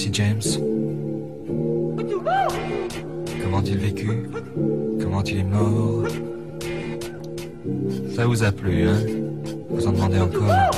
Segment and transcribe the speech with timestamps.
[0.00, 0.42] Jesse James.
[3.42, 4.30] Comment il vécu
[4.98, 6.04] Comment il est mort?
[8.16, 8.98] Ça vous a plu, hein?
[9.68, 10.69] Vous en demandez encore?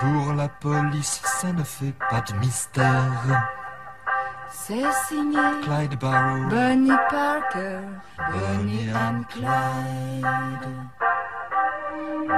[0.00, 3.48] Pour la police, ça ne fait pas de mystère.
[4.50, 7.80] C'est signé Clyde Barrow, Bonnie Parker,
[8.32, 10.68] Bonnie and Clyde.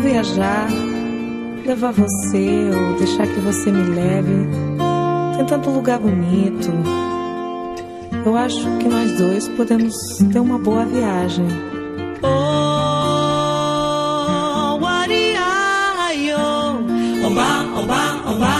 [0.00, 0.68] Viajar,
[1.66, 4.48] levar você ou deixar que você me leve.
[5.36, 6.70] Tem tanto lugar bonito.
[8.24, 9.94] Eu acho que nós dois podemos
[10.32, 11.46] ter uma boa viagem.
[12.22, 12.28] Oh,
[14.82, 16.38] wariayo,
[17.24, 18.59] oba, oba, oba.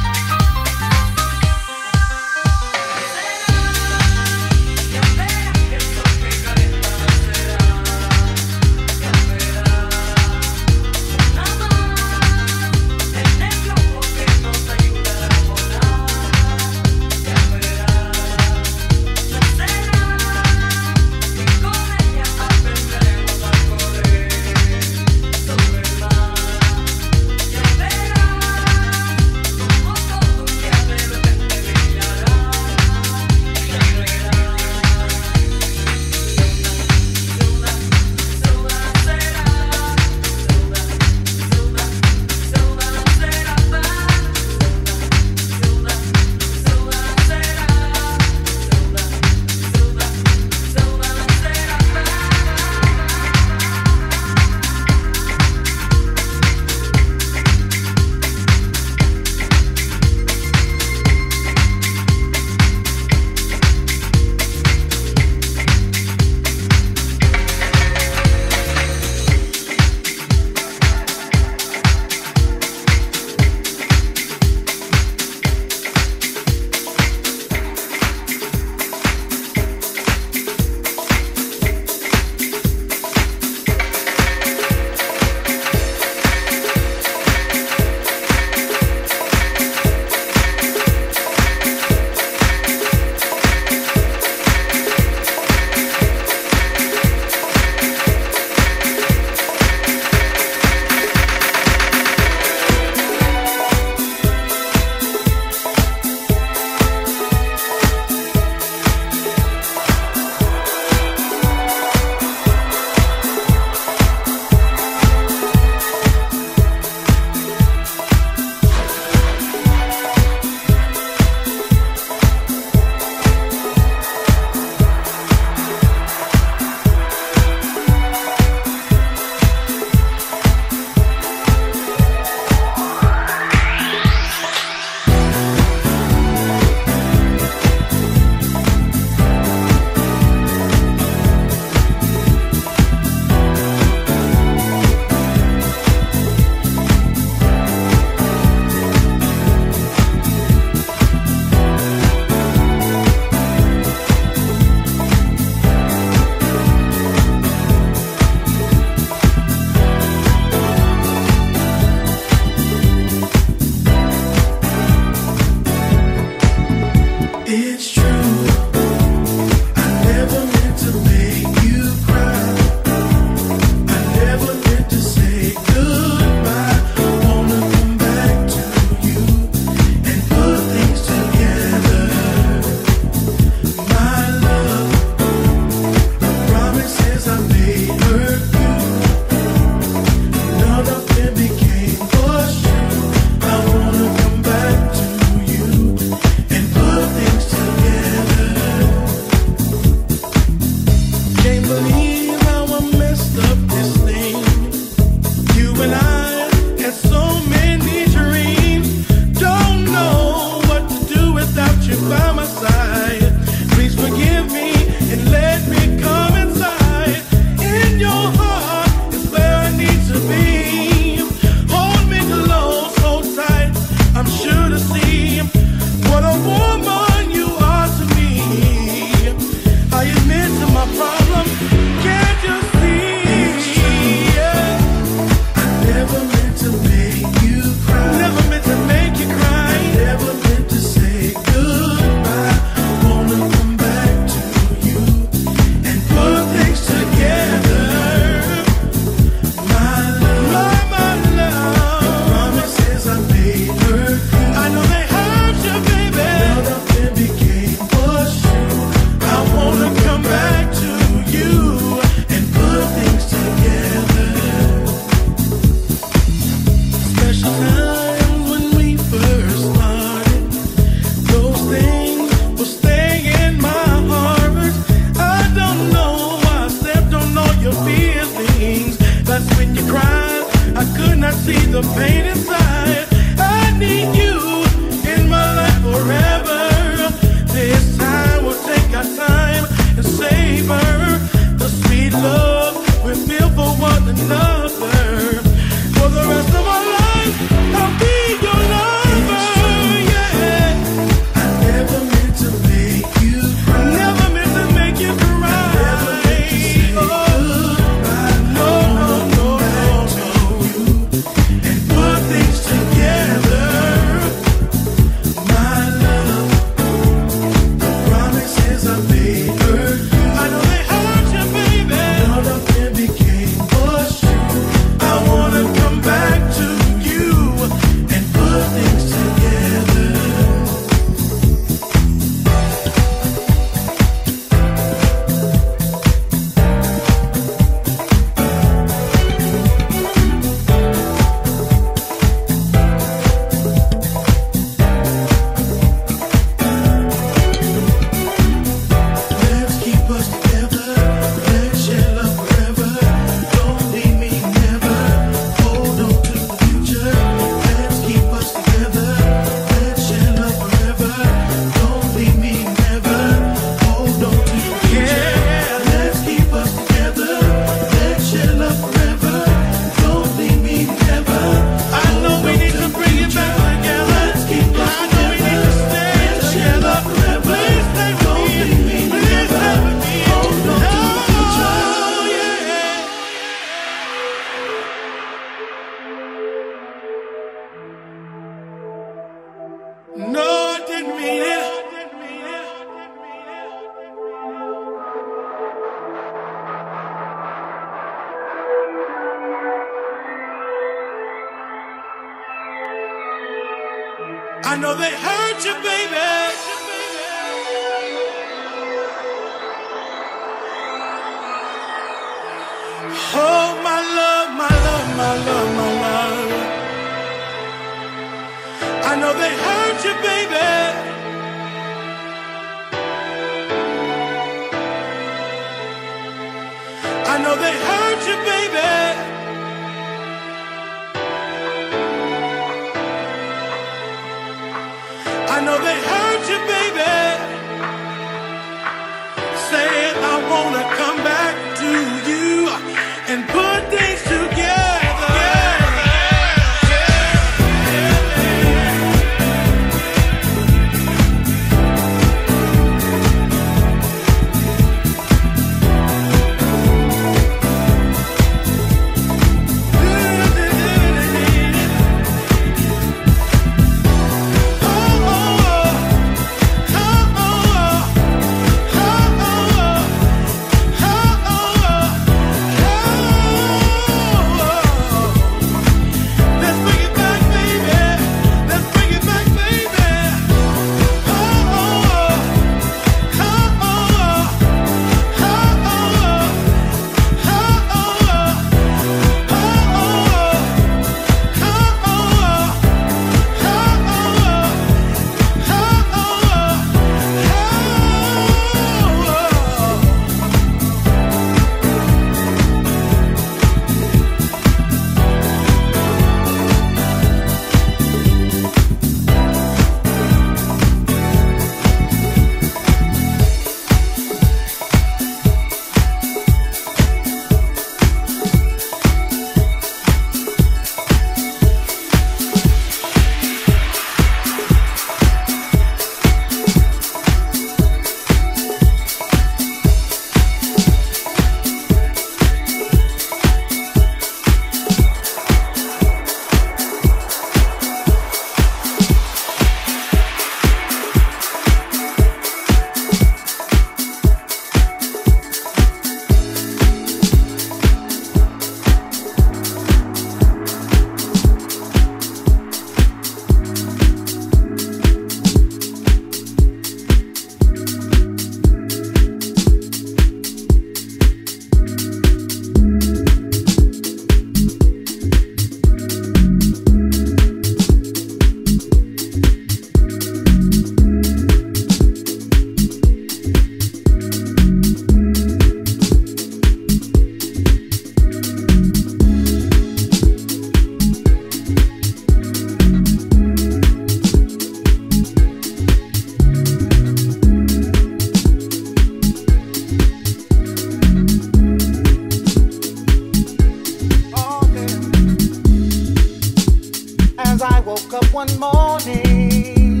[598.02, 600.00] woke up one morning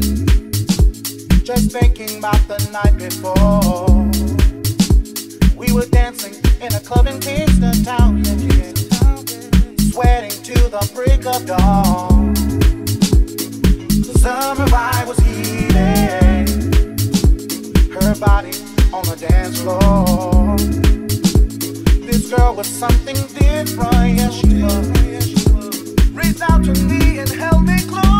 [1.44, 4.08] just thinking about the night before.
[5.56, 8.24] We were dancing in a club in Kingston Town,
[9.90, 12.34] sweating to the break of dawn.
[13.88, 16.46] The summer vibe was heating,
[17.92, 18.52] her body
[18.92, 20.56] on the dance floor.
[22.06, 25.39] This girl was something different, she was
[26.42, 28.19] out to me and held me close.